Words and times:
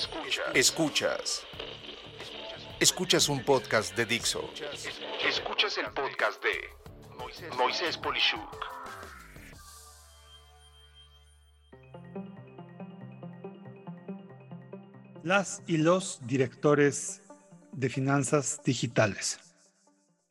Escuchas. 0.00 0.46
Escuchas. 0.54 1.46
Escuchas 2.80 3.28
un 3.28 3.44
podcast 3.44 3.94
de 3.94 4.06
Dixo. 4.06 4.50
Escuchas 5.28 5.76
el 5.76 5.92
podcast 5.92 6.42
de 6.42 7.54
Moisés 7.58 7.98
Polishuk. 7.98 8.64
Las 15.22 15.62
y 15.66 15.76
los 15.76 16.26
directores 16.26 17.22
de 17.72 17.90
finanzas 17.90 18.62
digitales. 18.64 19.38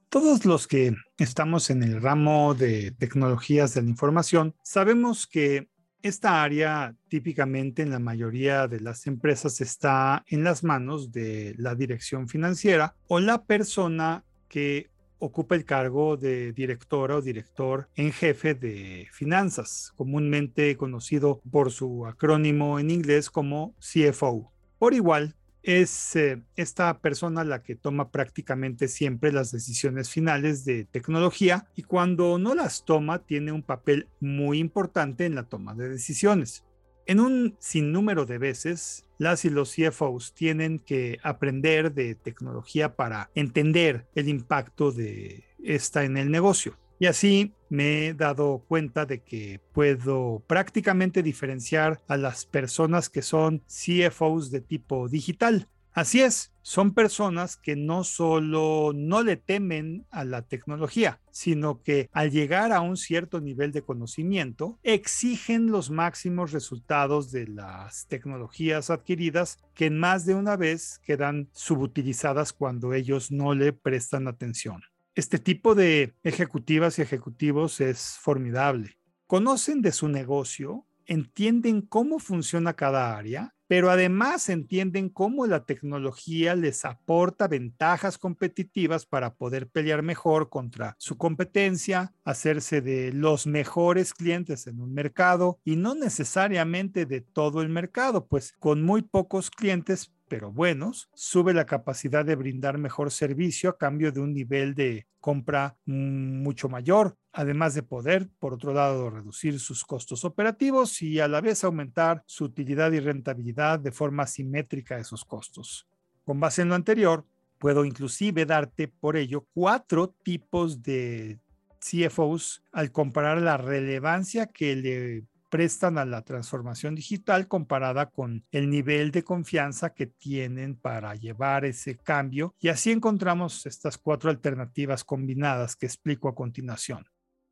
Todos 0.10 0.46
los 0.46 0.66
que 0.66 0.96
estamos 1.20 1.70
en 1.70 1.84
el 1.84 2.02
ramo 2.02 2.56
de 2.56 2.90
tecnologías 2.90 3.76
de 3.76 3.84
la 3.84 3.90
información 3.90 4.56
sabemos 4.64 5.28
que 5.28 5.70
esta 6.02 6.44
área 6.44 6.96
típicamente 7.08 7.82
en 7.82 7.92
la 7.92 8.00
mayoría 8.00 8.68
de 8.68 8.80
las 8.80 9.08
empresas 9.08 9.62
está 9.62 10.24
en 10.28 10.44
las 10.44 10.64
manos 10.64 11.12
de 11.12 11.56
la 11.58 11.76
dirección 11.76 12.28
financiera 12.28 12.96
o 13.08 13.20
la 13.20 13.44
persona 13.44 14.24
que 14.48 14.90
ocupa 15.20 15.56
el 15.56 15.66
cargo 15.66 16.16
de 16.16 16.54
directora 16.54 17.18
o 17.18 17.22
director 17.22 17.90
en 17.96 18.12
jefe 18.14 18.54
de 18.54 19.08
finanzas, 19.12 19.92
comúnmente 19.96 20.78
conocido 20.78 21.42
por 21.52 21.72
su 21.72 22.06
acrónimo 22.06 22.80
en 22.80 22.90
inglés 22.90 23.30
como 23.30 23.76
CFO. 23.80 24.52
Por 24.78 24.94
igual, 24.94 25.36
es 25.64 26.16
eh, 26.16 26.42
esta 26.56 27.00
persona 27.00 27.44
la 27.44 27.64
que 27.64 27.76
toma 27.76 28.12
prácticamente 28.12 28.88
siempre 28.88 29.32
las 29.32 29.52
decisiones 29.52 30.10
finales 30.10 30.66
de 30.66 30.86
tecnología 30.86 31.68
y 31.76 31.84
cuando 31.84 32.38
no 32.38 32.56
las 32.56 32.86
toma 32.86 33.20
tiene 33.20 33.52
un 33.52 33.64
papel 33.64 34.08
muy 34.20 34.60
importante 34.60 35.26
en 35.26 35.36
la 35.36 35.44
toma 35.44 35.76
de 35.76 35.90
decisiones. 35.90 36.64
En 37.06 37.20
un 37.20 37.56
sinnúmero 37.60 38.26
de 38.26 38.38
veces, 38.38 39.06
las 39.18 39.44
y 39.44 39.50
los 39.50 39.74
CFOs 39.76 40.34
tienen 40.34 40.80
que 40.80 41.18
aprender 41.24 41.94
de 41.94 42.16
tecnología 42.16 42.96
para 42.96 43.32
entender 43.34 44.08
el 44.14 44.30
impacto 44.30 44.92
de 44.92 45.44
esta 45.64 46.04
en 46.04 46.18
el 46.18 46.30
negocio. 46.30 46.78
Y 47.02 47.06
así 47.06 47.54
me 47.70 48.08
he 48.08 48.14
dado 48.14 48.66
cuenta 48.68 49.06
de 49.06 49.24
que 49.24 49.62
puedo 49.72 50.44
prácticamente 50.48 51.24
diferenciar 51.24 52.02
a 52.10 52.18
las 52.18 52.46
personas 52.46 53.10
que 53.10 53.22
son 53.22 53.64
CFOs 53.68 54.52
de 54.52 54.60
tipo 54.60 55.08
digital. 55.08 55.70
Así 55.94 56.22
es, 56.22 56.52
son 56.62 56.94
personas 56.94 57.56
que 57.56 57.76
no 57.76 58.04
solo 58.04 58.92
no 58.94 59.24
le 59.24 59.38
temen 59.38 60.06
a 60.12 60.24
la 60.26 60.42
tecnología, 60.44 61.20
sino 61.32 61.82
que 61.82 62.10
al 62.12 62.32
llegar 62.32 62.74
a 62.74 62.82
un 62.82 62.96
cierto 62.96 63.40
nivel 63.40 63.72
de 63.72 63.82
conocimiento, 63.82 64.78
exigen 64.84 65.72
los 65.72 65.90
máximos 65.90 66.52
resultados 66.52 67.32
de 67.32 67.48
las 67.48 68.08
tecnologías 68.08 68.90
adquiridas 68.90 69.58
que 69.74 69.90
más 69.90 70.26
de 70.26 70.36
una 70.36 70.58
vez 70.58 71.00
quedan 71.00 71.50
subutilizadas 71.54 72.54
cuando 72.54 72.94
ellos 72.94 73.32
no 73.32 73.56
le 73.56 73.74
prestan 73.74 74.28
atención. 74.28 74.82
Este 75.16 75.40
tipo 75.40 75.76
de 75.76 76.16
ejecutivas 76.24 77.00
y 77.00 77.02
ejecutivos 77.02 77.82
es 77.82 78.18
formidable. 78.22 78.98
Conocen 79.28 79.82
de 79.82 79.92
su 79.92 80.08
negocio, 80.08 80.86
entienden 81.06 81.82
cómo 81.82 82.20
funciona 82.20 82.74
cada 82.76 83.18
área, 83.18 83.54
pero 83.70 83.92
además 83.92 84.50
entienden 84.50 85.10
cómo 85.10 85.46
la 85.46 85.64
tecnología 85.64 86.56
les 86.56 86.86
aporta 86.86 87.48
ventajas 87.48 88.18
competitivas 88.18 89.06
para 89.06 89.36
poder 89.36 89.70
pelear 89.70 90.02
mejor 90.02 90.50
contra 90.50 90.96
su 90.98 91.18
competencia, 91.18 92.14
hacerse 92.24 92.82
de 92.82 93.14
los 93.14 93.46
mejores 93.46 94.16
clientes 94.16 94.66
en 94.66 94.82
un 94.82 94.94
mercado 94.94 95.60
y 95.64 95.76
no 95.76 95.94
necesariamente 95.94 97.06
de 97.06 97.22
todo 97.22 97.62
el 97.62 97.70
mercado, 97.70 98.26
pues 98.26 98.54
con 98.60 98.82
muy 98.82 99.04
pocos 99.04 99.52
clientes 99.52 100.12
pero 100.30 100.52
buenos, 100.52 101.10
sube 101.14 101.54
la 101.54 101.66
capacidad 101.66 102.24
de 102.24 102.36
brindar 102.36 102.78
mejor 102.78 103.12
servicio 103.12 103.72
a 103.72 103.78
cambio 103.78 104.12
de 104.12 104.22
un 104.22 104.34
nivel 104.34 104.76
de 104.76 105.08
compra 105.20 105.76
mucho 105.86 106.70
mayor, 106.70 107.18
además 107.34 107.74
de 107.74 107.84
poder, 107.84 108.30
por 108.40 108.54
otro 108.54 108.74
lado, 108.74 109.10
reducir 109.10 109.60
sus 109.60 109.84
costos 109.84 110.24
operativos 110.24 111.02
y 111.02 111.20
a 111.20 111.28
la 111.28 111.42
vez 111.42 111.64
aumentar 111.64 112.24
su 112.26 112.46
utilidad 112.46 112.92
y 112.92 113.00
rentabilidad 113.00 113.80
de 113.80 113.92
forma 113.92 114.28
simétrica 114.28 114.96
a 114.96 115.00
esos 115.00 115.26
costos. 115.26 115.88
Con 116.24 116.40
base 116.40 116.62
en 116.62 116.70
lo 116.70 116.76
anterior, 116.76 117.26
puedo 117.58 117.84
inclusive 117.84 118.46
darte 118.46 118.88
por 118.88 119.18
ello 119.18 119.48
cuatro 119.54 120.16
tipos 120.24 120.82
de 120.82 121.40
CFOs 121.80 122.64
al 122.72 122.92
comparar 122.92 123.42
la 123.42 123.58
relevancia 123.58 124.46
que 124.46 124.76
le 124.76 125.24
prestan 125.50 125.98
a 125.98 126.06
la 126.06 126.22
transformación 126.22 126.96
digital 126.96 127.48
comparada 127.48 128.10
con 128.10 128.46
el 128.52 128.70
nivel 128.70 129.12
de 129.12 129.24
confianza 129.24 129.94
que 129.94 130.08
tienen 130.08 130.76
para 130.76 131.16
llevar 131.16 131.66
ese 131.66 131.98
cambio. 131.98 132.56
Y 132.60 132.70
así 132.70 132.92
encontramos 132.92 133.66
estas 133.66 133.98
cuatro 133.98 134.30
alternativas 134.30 135.04
combinadas 135.04 135.76
que 135.76 135.88
explico 135.88 136.30
a 136.30 136.36
continuación. 136.36 137.06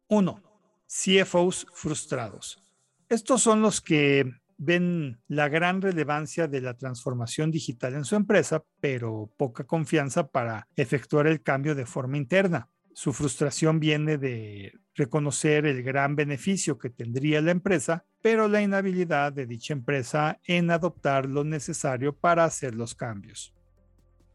Uno, 0.07 0.41
CFOs 0.87 1.67
frustrados. 1.73 2.63
Estos 3.09 3.41
son 3.41 3.61
los 3.61 3.81
que 3.81 4.31
ven 4.57 5.21
la 5.27 5.49
gran 5.49 5.81
relevancia 5.81 6.47
de 6.47 6.61
la 6.61 6.75
transformación 6.75 7.51
digital 7.51 7.93
en 7.93 8.05
su 8.05 8.15
empresa, 8.15 8.63
pero 8.79 9.31
poca 9.37 9.65
confianza 9.65 10.27
para 10.27 10.67
efectuar 10.75 11.27
el 11.27 11.41
cambio 11.41 11.75
de 11.75 11.85
forma 11.85 12.17
interna. 12.17 12.69
Su 12.93 13.13
frustración 13.13 13.79
viene 13.79 14.17
de 14.17 14.73
reconocer 14.97 15.65
el 15.65 15.83
gran 15.83 16.15
beneficio 16.15 16.77
que 16.77 16.89
tendría 16.89 17.41
la 17.41 17.51
empresa, 17.51 18.03
pero 18.21 18.47
la 18.47 18.61
inhabilidad 18.61 19.31
de 19.31 19.45
dicha 19.45 19.73
empresa 19.73 20.39
en 20.43 20.71
adoptar 20.71 21.27
lo 21.27 21.43
necesario 21.43 22.13
para 22.13 22.43
hacer 22.43 22.75
los 22.75 22.95
cambios. 22.95 23.53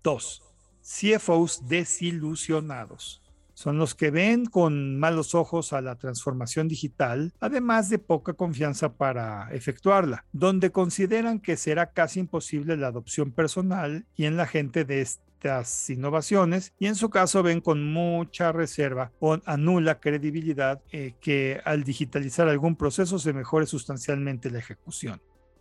2. 0.03 0.43
CFOs 0.81 1.69
desilusionados. 1.69 3.23
Son 3.55 3.77
los 3.77 3.95
que 3.95 4.11
ven 4.11 4.47
con 4.47 4.99
malos 4.99 5.35
ojos 5.35 5.73
a 5.73 5.81
la 5.81 5.97
transformación 5.97 6.69
digital, 6.69 7.33
además 7.39 7.91
de 7.91 7.99
poca 7.99 8.33
confianza 8.33 8.95
para 8.95 9.53
efectuarla, 9.53 10.25
donde 10.33 10.73
consideran 10.73 11.39
que 11.39 11.57
será 11.57 11.93
casi 11.93 12.21
imposible 12.21 12.77
la 12.77 12.89
adopción 12.89 13.31
personal 13.31 14.07
y 14.17 14.25
en 14.25 14.37
la 14.37 14.47
gente 14.47 14.85
de 14.85 15.03
este 15.03 15.23
innovaciones 15.89 16.73
y 16.79 16.87
en 16.87 16.95
su 16.95 17.11
caso 17.11 17.43
ven 17.43 17.61
con 17.61 17.93
mucha 17.93 18.53
reserva 18.53 19.13
o 19.21 19.39
anula 19.45 20.01
credibilidad 20.01 20.81
eh, 20.93 21.15
que 21.21 21.61
al 21.65 21.85
digitalizar 21.85 22.49
algún 22.49 22.77
proceso 22.77 23.19
se 23.19 23.33
mejore 23.33 23.67
sustancialmente 23.67 24.51
la 24.51 24.59
ejecución. 24.59 25.21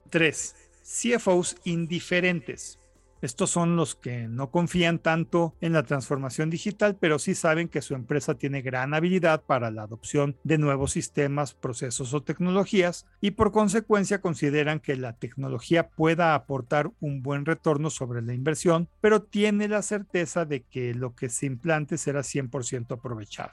3. 0.10 0.56
CFOs 0.84 1.56
indiferentes. 1.64 2.81
Estos 3.22 3.52
son 3.52 3.76
los 3.76 3.94
que 3.94 4.28
no 4.28 4.50
confían 4.50 4.98
tanto 4.98 5.54
en 5.62 5.74
la 5.74 5.84
transformación 5.84 6.50
digital, 6.50 6.98
pero 7.00 7.20
sí 7.20 7.36
saben 7.36 7.68
que 7.68 7.84
su 7.84 7.94
empresa 7.94 8.34
tiene 8.34 8.64
gran 8.64 8.96
habilidad 8.96 9.44
para 9.44 9.70
la 9.70 9.84
adopción 9.84 10.36
de 10.44 10.58
nuevos 10.58 10.94
sistemas, 10.94 11.54
procesos 11.54 12.16
o 12.16 12.24
tecnologías 12.24 13.06
y 13.22 13.32
por 13.32 13.52
consecuencia 13.52 14.22
consideran 14.22 14.80
que 14.80 14.96
la 14.96 15.14
tecnología 15.14 15.90
pueda 15.90 16.34
aportar 16.34 16.90
un 17.00 17.22
buen 17.22 17.46
retorno 17.46 17.92
sobre 17.92 18.24
la 18.24 18.34
inversión, 18.34 18.90
pero 19.02 19.22
tiene 19.22 19.68
la 19.68 19.84
certeza 19.84 20.46
de 20.46 20.64
que 20.64 20.96
lo 20.96 21.14
que 21.16 21.30
se 21.30 21.46
implante 21.46 22.00
será 22.00 22.22
100% 22.22 22.92
aprovechado. 22.92 23.52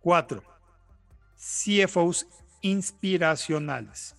4. 0.00 0.42
CFOs 1.36 2.28
inspiracionales 2.60 4.14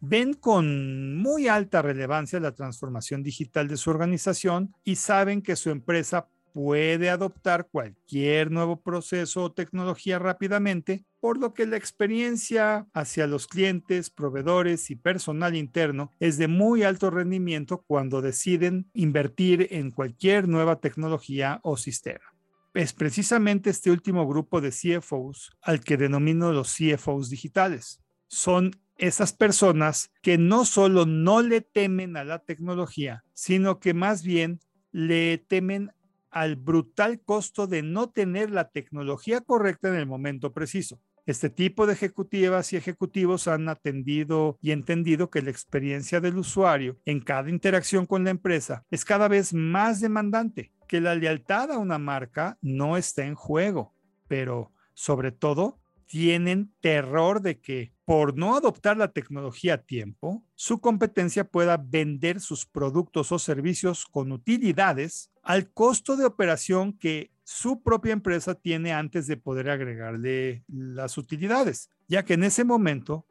ven 0.00 0.34
con 0.34 1.16
muy 1.16 1.48
alta 1.48 1.82
relevancia 1.82 2.40
la 2.40 2.54
transformación 2.54 3.22
digital 3.22 3.68
de 3.68 3.76
su 3.76 3.90
organización 3.90 4.74
y 4.84 4.96
saben 4.96 5.42
que 5.42 5.56
su 5.56 5.70
empresa 5.70 6.28
puede 6.52 7.10
adoptar 7.10 7.68
cualquier 7.70 8.50
nuevo 8.50 8.80
proceso 8.80 9.44
o 9.44 9.52
tecnología 9.52 10.18
rápidamente, 10.18 11.04
por 11.20 11.38
lo 11.38 11.54
que 11.54 11.66
la 11.66 11.76
experiencia 11.76 12.86
hacia 12.92 13.26
los 13.26 13.46
clientes, 13.46 14.10
proveedores 14.10 14.90
y 14.90 14.96
personal 14.96 15.54
interno 15.54 16.10
es 16.18 16.38
de 16.38 16.48
muy 16.48 16.82
alto 16.82 17.10
rendimiento 17.10 17.84
cuando 17.86 18.20
deciden 18.20 18.90
invertir 18.94 19.68
en 19.70 19.90
cualquier 19.90 20.48
nueva 20.48 20.80
tecnología 20.80 21.60
o 21.62 21.76
sistema. 21.76 22.24
Es 22.72 22.92
precisamente 22.92 23.70
este 23.70 23.90
último 23.90 24.26
grupo 24.28 24.60
de 24.60 24.70
CFOs 24.70 25.52
al 25.60 25.80
que 25.80 25.96
denomino 25.96 26.52
los 26.52 26.74
CFOs 26.74 27.28
digitales. 27.28 28.00
Son 28.28 28.70
esas 29.00 29.32
personas 29.32 30.12
que 30.20 30.36
no 30.36 30.64
solo 30.64 31.06
no 31.06 31.40
le 31.40 31.62
temen 31.62 32.16
a 32.16 32.24
la 32.24 32.40
tecnología, 32.40 33.24
sino 33.32 33.80
que 33.80 33.94
más 33.94 34.22
bien 34.22 34.60
le 34.92 35.38
temen 35.38 35.90
al 36.30 36.56
brutal 36.56 37.20
costo 37.20 37.66
de 37.66 37.82
no 37.82 38.10
tener 38.10 38.50
la 38.50 38.68
tecnología 38.68 39.40
correcta 39.40 39.88
en 39.88 39.94
el 39.94 40.06
momento 40.06 40.52
preciso. 40.52 41.00
Este 41.26 41.48
tipo 41.48 41.86
de 41.86 41.94
ejecutivas 41.94 42.72
y 42.72 42.76
ejecutivos 42.76 43.48
han 43.48 43.68
atendido 43.68 44.58
y 44.60 44.72
entendido 44.72 45.30
que 45.30 45.42
la 45.42 45.50
experiencia 45.50 46.20
del 46.20 46.36
usuario 46.36 46.98
en 47.04 47.20
cada 47.20 47.48
interacción 47.48 48.04
con 48.06 48.24
la 48.24 48.30
empresa 48.30 48.84
es 48.90 49.04
cada 49.04 49.28
vez 49.28 49.54
más 49.54 50.00
demandante, 50.00 50.72
que 50.88 51.00
la 51.00 51.14
lealtad 51.14 51.72
a 51.72 51.78
una 51.78 51.98
marca 51.98 52.58
no 52.60 52.96
está 52.96 53.24
en 53.24 53.34
juego, 53.34 53.94
pero 54.28 54.72
sobre 54.92 55.32
todo 55.32 55.80
tienen 56.06 56.72
terror 56.80 57.40
de 57.40 57.60
que 57.60 57.92
por 58.10 58.36
no 58.36 58.56
adoptar 58.56 58.96
la 58.96 59.12
tecnología 59.12 59.74
a 59.74 59.82
tiempo, 59.84 60.44
su 60.56 60.80
competencia 60.80 61.44
pueda 61.44 61.76
vender 61.76 62.40
sus 62.40 62.66
productos 62.66 63.30
o 63.30 63.38
servicios 63.38 64.04
con 64.04 64.32
utilidades 64.32 65.30
al 65.44 65.70
costo 65.70 66.16
de 66.16 66.24
operación 66.24 66.92
que 66.92 67.30
su 67.44 67.84
propia 67.84 68.12
empresa 68.12 68.56
tiene 68.56 68.92
antes 68.92 69.28
de 69.28 69.36
poder 69.36 69.70
agregarle 69.70 70.64
las 70.66 71.18
utilidades, 71.18 71.88
ya 72.08 72.24
que 72.24 72.34
en 72.34 72.42
ese 72.42 72.64
momento 72.64 73.28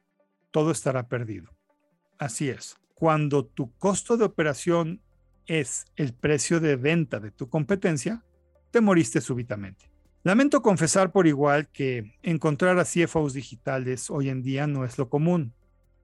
todo 0.50 0.72
estará 0.72 1.10
perdido. 1.10 1.50
Así 2.18 2.48
es, 2.48 2.78
cuando 2.94 3.46
tu 3.46 3.76
costo 3.76 4.16
de 4.16 4.24
operación 4.24 5.02
es 5.46 5.88
el 5.98 6.14
precio 6.14 6.62
de 6.62 6.78
venta 6.78 7.20
de 7.20 7.32
tu 7.32 7.50
competencia, 7.50 8.24
te 8.72 8.80
moriste 8.80 9.20
súbitamente. 9.20 9.92
Lamento 10.22 10.62
confesar 10.62 11.14
por 11.14 11.28
igual 11.28 11.70
que 11.70 12.12
encontrar 12.24 12.78
a 12.78 12.84
CFOs 12.84 13.34
digitales 13.34 14.10
hoy 14.10 14.28
en 14.28 14.42
día 14.42 14.68
no 14.68 14.84
es 14.84 14.98
lo 14.98 15.08
común, 15.08 15.54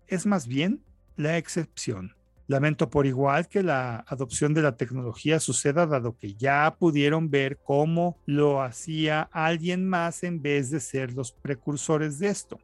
es 0.07 0.25
más 0.25 0.47
bien 0.47 0.81
la 1.17 1.37
excepción. 1.37 2.15
Lamento 2.47 2.89
por 2.89 3.07
igual 3.07 3.49
que 3.49 3.61
la 3.61 4.05
adopción 4.07 4.53
de 4.53 4.61
la 4.61 4.77
tecnología 4.77 5.41
suceda 5.41 5.85
dado 5.85 6.17
que 6.17 6.35
ya 6.35 6.77
pudieron 6.79 7.29
ver 7.29 7.57
cómo 7.61 8.17
lo 8.25 8.61
hacía 8.61 9.23
alguien 9.33 9.85
más 9.85 10.23
en 10.23 10.41
vez 10.41 10.69
de 10.69 10.79
ser 10.79 11.11
los 11.11 11.33
precursores 11.33 12.17
de 12.17 12.29
esto. 12.29 12.57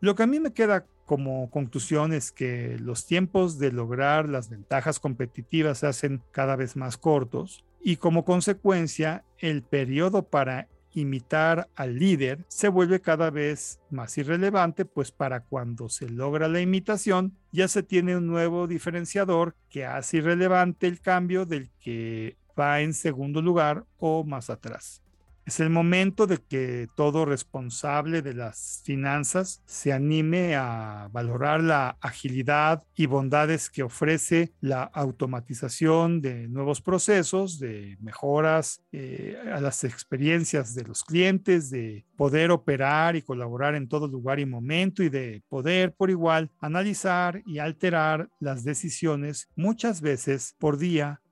Lo 0.00 0.16
que 0.16 0.24
a 0.24 0.26
mí 0.26 0.40
me 0.40 0.54
queda 0.54 0.86
como 1.04 1.48
conclusión 1.50 2.12
es 2.12 2.32
que 2.32 2.78
los 2.80 3.06
tiempos 3.06 3.60
de 3.60 3.70
lograr 3.70 4.28
las 4.28 4.50
ventajas 4.50 4.98
competitivas 4.98 5.78
se 5.78 5.86
hacen 5.86 6.20
cada 6.32 6.56
vez 6.56 6.74
más 6.74 6.96
cortos 6.96 7.64
y 7.80 7.98
como 7.98 8.24
consecuencia 8.24 9.24
el 9.38 9.62
periodo 9.62 10.24
para 10.24 10.66
imitar 10.96 11.68
al 11.76 11.96
líder 11.98 12.44
se 12.48 12.68
vuelve 12.68 13.00
cada 13.00 13.30
vez 13.30 13.80
más 13.90 14.16
irrelevante, 14.18 14.84
pues 14.84 15.12
para 15.12 15.40
cuando 15.40 15.88
se 15.88 16.08
logra 16.08 16.48
la 16.48 16.60
imitación 16.60 17.36
ya 17.52 17.68
se 17.68 17.82
tiene 17.82 18.16
un 18.16 18.26
nuevo 18.26 18.66
diferenciador 18.66 19.54
que 19.68 19.84
hace 19.84 20.18
irrelevante 20.18 20.86
el 20.86 21.00
cambio 21.00 21.46
del 21.46 21.70
que 21.80 22.36
va 22.58 22.80
en 22.80 22.94
segundo 22.94 23.42
lugar 23.42 23.84
o 23.98 24.24
más 24.24 24.50
atrás. 24.50 25.05
Es 25.46 25.60
el 25.60 25.70
momento 25.70 26.26
de 26.26 26.38
que 26.38 26.88
todo 26.96 27.24
responsable 27.24 28.20
de 28.20 28.34
las 28.34 28.82
finanzas 28.84 29.62
se 29.64 29.92
anime 29.92 30.56
a 30.56 31.08
valorar 31.12 31.62
la 31.62 31.96
agilidad 32.00 32.82
y 32.96 33.06
bondades 33.06 33.70
que 33.70 33.84
ofrece 33.84 34.54
la 34.60 34.82
automatización 34.82 36.20
de 36.20 36.48
nuevos 36.48 36.82
procesos, 36.82 37.60
de 37.60 37.96
mejoras 38.00 38.82
eh, 38.90 39.38
a 39.54 39.60
las 39.60 39.84
experiencias 39.84 40.74
de 40.74 40.82
los 40.82 41.04
clientes, 41.04 41.70
de 41.70 42.04
poder 42.16 42.50
operar 42.50 43.14
y 43.14 43.22
colaborar 43.22 43.76
en 43.76 43.86
todo 43.86 44.08
lugar 44.08 44.40
y 44.40 44.46
momento 44.46 45.04
y 45.04 45.10
de 45.10 45.44
poder 45.48 45.94
por 45.94 46.10
igual 46.10 46.50
analizar 46.58 47.40
y 47.46 47.60
alterar 47.60 48.28
las 48.40 48.64
decisiones 48.64 49.48
muchas 49.54 50.00
veces 50.00 50.56
por 50.58 50.76
día 50.76 51.22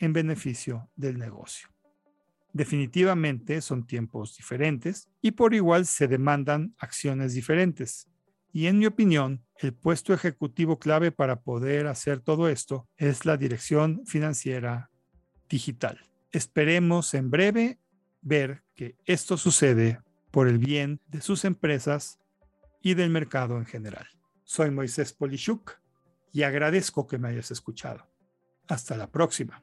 en 0.00 0.12
beneficio 0.12 0.90
del 0.96 1.18
negocio. 1.18 1.68
Definitivamente 2.52 3.60
son 3.60 3.86
tiempos 3.86 4.36
diferentes 4.36 5.08
y 5.22 5.32
por 5.32 5.54
igual 5.54 5.86
se 5.86 6.08
demandan 6.08 6.74
acciones 6.78 7.34
diferentes. 7.34 8.08
Y 8.52 8.66
en 8.66 8.78
mi 8.78 8.86
opinión, 8.86 9.44
el 9.58 9.72
puesto 9.72 10.12
ejecutivo 10.12 10.78
clave 10.78 11.12
para 11.12 11.42
poder 11.42 11.86
hacer 11.86 12.20
todo 12.20 12.48
esto 12.48 12.88
es 12.96 13.24
la 13.24 13.36
dirección 13.36 14.04
financiera 14.06 14.90
digital. 15.48 16.00
Esperemos 16.32 17.14
en 17.14 17.30
breve 17.30 17.78
ver 18.22 18.62
que 18.74 18.96
esto 19.04 19.36
sucede 19.36 20.00
por 20.30 20.48
el 20.48 20.58
bien 20.58 21.00
de 21.08 21.20
sus 21.20 21.44
empresas 21.44 22.18
y 22.82 22.94
del 22.94 23.10
mercado 23.10 23.58
en 23.58 23.66
general. 23.66 24.06
Soy 24.42 24.70
Moisés 24.70 25.12
Polishuk 25.12 25.78
y 26.32 26.42
agradezco 26.42 27.06
que 27.06 27.18
me 27.18 27.28
hayas 27.28 27.50
escuchado. 27.50 28.06
Hasta 28.68 28.96
la 28.96 29.10
próxima. 29.10 29.62